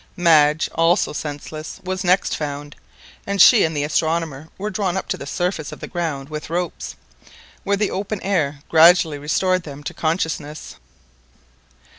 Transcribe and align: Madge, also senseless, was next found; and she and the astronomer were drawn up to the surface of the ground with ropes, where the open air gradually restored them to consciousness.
Madge, 0.17 0.67
also 0.73 1.13
senseless, 1.13 1.79
was 1.83 2.03
next 2.03 2.35
found; 2.35 2.75
and 3.27 3.39
she 3.39 3.63
and 3.63 3.77
the 3.77 3.83
astronomer 3.83 4.49
were 4.57 4.71
drawn 4.71 4.97
up 4.97 5.07
to 5.07 5.15
the 5.15 5.27
surface 5.27 5.71
of 5.71 5.79
the 5.79 5.85
ground 5.85 6.27
with 6.27 6.49
ropes, 6.49 6.95
where 7.63 7.77
the 7.77 7.91
open 7.91 8.19
air 8.23 8.61
gradually 8.67 9.19
restored 9.19 9.61
them 9.61 9.83
to 9.83 9.93
consciousness. 9.93 10.77